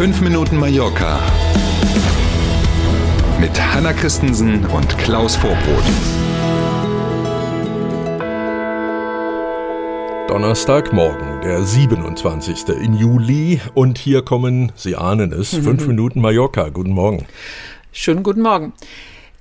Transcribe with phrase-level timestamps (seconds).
[0.00, 1.20] 5 Minuten Mallorca
[3.38, 5.84] mit Hanna Christensen und Klaus Vorbrot.
[10.26, 12.70] Donnerstagmorgen, der 27.
[12.82, 13.60] im Juli.
[13.74, 16.70] Und hier kommen, Sie ahnen es, 5 Minuten Mallorca.
[16.70, 17.26] Guten Morgen.
[17.92, 18.72] Schönen guten Morgen.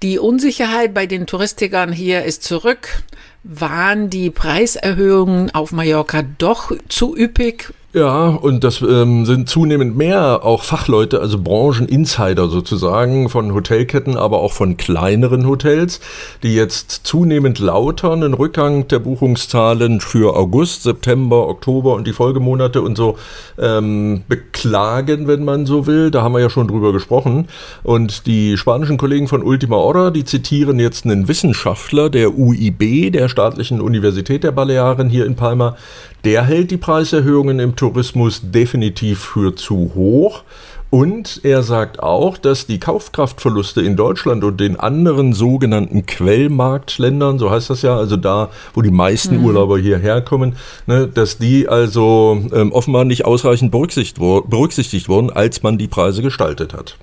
[0.02, 3.04] Die Unsicherheit bei den Touristikern hier ist zurück.
[3.44, 7.74] Waren die Preiserhöhungen auf Mallorca doch zu üppig?
[7.92, 14.42] Ja, und das ähm, sind zunehmend mehr auch Fachleute, also Brancheninsider sozusagen von Hotelketten, aber
[14.42, 16.00] auch von kleineren Hotels,
[16.44, 22.84] die jetzt zunehmend lauter einen Rückgang der Buchungszahlen für August, September, Oktober und die Folgemonate
[22.84, 23.18] und so
[23.58, 26.12] ähm, beklagen, wenn man so will.
[26.12, 27.48] Da haben wir ja schon drüber gesprochen.
[27.82, 33.29] Und die spanischen Kollegen von Ultima Hora, die zitieren jetzt einen Wissenschaftler der UIB, der
[33.30, 35.78] staatlichen Universität der Balearen hier in Palma,
[36.24, 40.44] der hält die Preiserhöhungen im Tourismus definitiv für zu hoch.
[40.92, 47.52] Und er sagt auch, dass die Kaufkraftverluste in Deutschland und den anderen sogenannten Quellmarktländern, so
[47.52, 49.46] heißt das ja, also da, wo die meisten mhm.
[49.46, 50.56] Urlauber hierher kommen,
[50.88, 56.24] ne, dass die also ähm, offenbar nicht ausreichend berücksichtigt, berücksichtigt wurden, als man die Preise
[56.24, 56.98] gestaltet hat.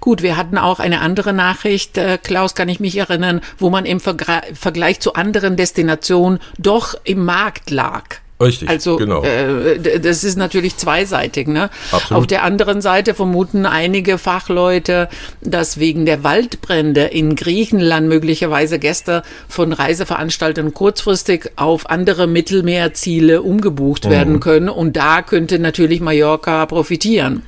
[0.00, 3.84] Gut, wir hatten auch eine andere Nachricht, äh, Klaus, kann ich mich erinnern, wo man
[3.84, 8.04] im Vergra Vergleich zu anderen Destinationen doch im Markt lag.
[8.40, 9.24] Richtig, also genau.
[9.24, 11.48] äh, das ist natürlich zweiseitig.
[11.48, 11.70] Ne?
[11.90, 12.22] Absolut.
[12.22, 15.08] Auf der anderen Seite vermuten einige Fachleute,
[15.40, 24.04] dass wegen der Waldbrände in Griechenland möglicherweise Gäste von Reiseveranstaltern kurzfristig auf andere Mittelmeerziele umgebucht
[24.04, 24.10] mhm.
[24.10, 24.68] werden können.
[24.68, 27.42] Und da könnte natürlich Mallorca profitieren.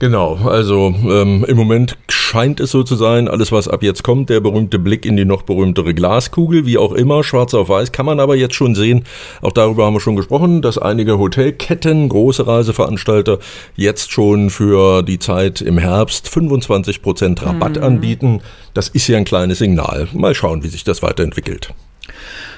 [0.00, 4.28] Genau, also ähm, im Moment scheint es so zu sein, alles was ab jetzt kommt,
[4.28, 8.04] der berühmte Blick in die noch berühmtere Glaskugel, wie auch immer, schwarz auf weiß, kann
[8.04, 9.04] man aber jetzt schon sehen,
[9.40, 13.38] auch darüber haben wir schon gesprochen, dass einige Hotelketten, große Reiseveranstalter
[13.76, 17.84] jetzt schon für die Zeit im Herbst 25% Rabatt mhm.
[17.84, 18.40] anbieten.
[18.74, 20.08] Das ist ja ein kleines Signal.
[20.12, 21.72] Mal schauen, wie sich das weiterentwickelt.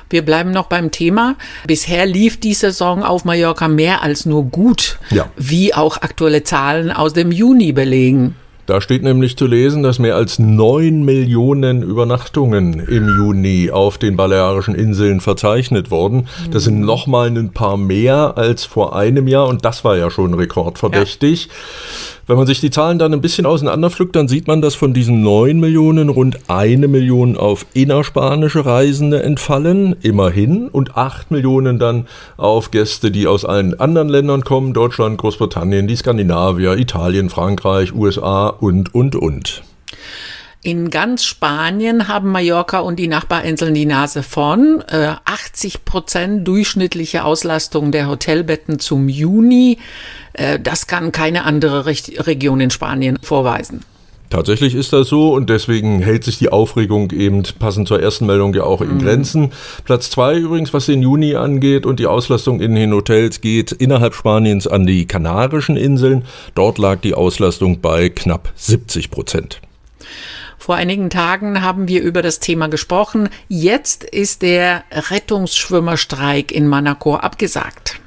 [0.08, 1.36] Wir bleiben noch beim Thema.
[1.66, 5.26] Bisher lief die Saison auf Mallorca mehr als nur gut, ja.
[5.36, 8.36] wie auch aktuelle Zahlen aus dem Juni belegen.
[8.66, 14.16] Da steht nämlich zu lesen, dass mehr als neun Millionen Übernachtungen im Juni auf den
[14.16, 16.26] Balearischen Inseln verzeichnet wurden.
[16.50, 20.34] Das sind nochmal ein paar mehr als vor einem Jahr und das war ja schon
[20.34, 21.46] rekordverdächtig.
[21.46, 21.52] Ja.
[22.28, 25.22] Wenn man sich die Zahlen dann ein bisschen auseinanderpflückt, dann sieht man, dass von diesen
[25.22, 32.72] 9 Millionen rund eine Million auf innerspanische Reisende entfallen, immerhin, und 8 Millionen dann auf
[32.72, 38.92] Gäste, die aus allen anderen Ländern kommen, Deutschland, Großbritannien, die Skandinavier, Italien, Frankreich, USA und,
[38.92, 39.62] und, und.
[40.66, 44.82] In ganz Spanien haben Mallorca und die Nachbarinseln die Nase vorn.
[44.88, 49.78] Äh, 80 Prozent durchschnittliche Auslastung der Hotelbetten zum Juni.
[50.32, 53.84] Äh, das kann keine andere Re Region in Spanien vorweisen.
[54.28, 58.52] Tatsächlich ist das so und deswegen hält sich die Aufregung eben passend zur ersten Meldung
[58.52, 58.98] ja auch in mhm.
[58.98, 59.52] Grenzen.
[59.84, 64.14] Platz zwei übrigens, was den Juni angeht und die Auslastung in den Hotels geht innerhalb
[64.14, 66.24] Spaniens an die Kanarischen Inseln.
[66.56, 69.60] Dort lag die Auslastung bei knapp 70 Prozent.
[70.58, 73.28] Vor einigen Tagen haben wir über das Thema gesprochen.
[73.48, 78.00] Jetzt ist der Rettungsschwimmerstreik in Manacor abgesagt.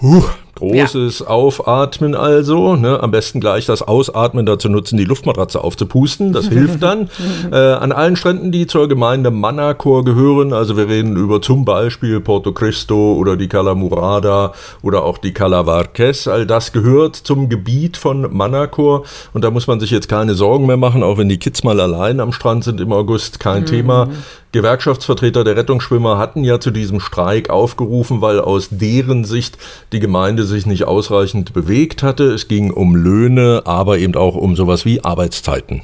[0.00, 0.24] Huh,
[0.56, 1.26] Großes ja.
[1.26, 3.02] Aufatmen also, ne?
[3.02, 7.10] am besten gleich das Ausatmen dazu nutzen, die Luftmatratze aufzupusten, das hilft dann.
[7.52, 12.20] äh, an allen Stränden, die zur Gemeinde Manacor gehören, also wir reden über zum Beispiel
[12.20, 14.52] Porto Cristo oder die Cala Murada
[14.82, 19.66] oder auch die Cala Varques, all das gehört zum Gebiet von Manacor und da muss
[19.66, 22.64] man sich jetzt keine Sorgen mehr machen, auch wenn die Kids mal allein am Strand
[22.64, 23.66] sind im August, kein mhm.
[23.66, 24.08] Thema.
[24.56, 29.58] Gewerkschaftsvertreter der Rettungsschwimmer hatten ja zu diesem Streik aufgerufen, weil aus deren Sicht
[29.92, 32.24] die Gemeinde sich nicht ausreichend bewegt hatte.
[32.24, 35.82] Es ging um Löhne, aber eben auch um sowas wie Arbeitszeiten.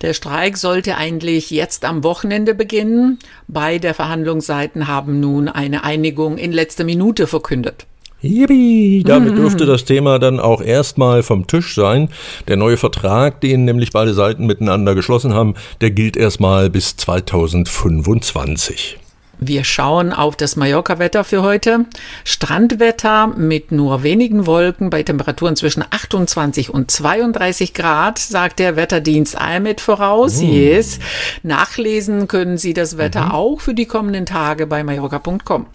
[0.00, 3.18] Der Streik sollte eigentlich jetzt am Wochenende beginnen.
[3.48, 7.86] Beide Verhandlungsseiten haben nun eine Einigung in letzter Minute verkündet.
[8.20, 9.04] Yippie!
[9.04, 12.08] Damit dürfte das Thema dann auch erstmal vom Tisch sein.
[12.48, 18.98] Der neue Vertrag, den nämlich beide Seiten miteinander geschlossen haben, der gilt erstmal bis 2025.
[19.40, 21.86] Wir schauen auf das Mallorca-Wetter für heute.
[22.24, 29.38] Strandwetter mit nur wenigen Wolken bei Temperaturen zwischen 28 und 32 Grad, sagt der Wetterdienst
[29.38, 30.40] Almet voraus.
[30.40, 30.52] Mhm.
[30.52, 30.98] Yes.
[31.42, 33.32] Nachlesen können Sie das Wetter mhm.
[33.32, 35.66] auch für die kommenden Tage bei mallorca.com.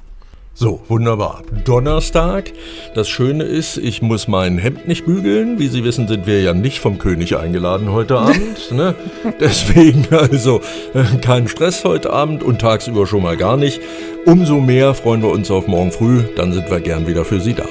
[0.55, 1.41] So, wunderbar.
[1.65, 2.53] Donnerstag.
[2.93, 5.57] Das Schöne ist, ich muss mein Hemd nicht bügeln.
[5.57, 8.71] Wie Sie wissen, sind wir ja nicht vom König eingeladen heute Abend.
[8.71, 8.93] ne?
[9.39, 10.61] Deswegen also
[10.93, 13.81] äh, kein Stress heute Abend und tagsüber schon mal gar nicht.
[14.25, 16.21] Umso mehr freuen wir uns auf morgen früh.
[16.35, 17.65] Dann sind wir gern wieder für Sie da.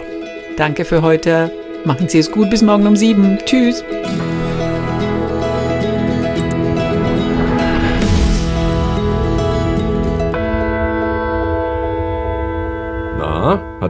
[0.56, 1.52] Danke für heute.
[1.84, 3.38] Machen Sie es gut, bis morgen um sieben.
[3.44, 3.84] Tschüss.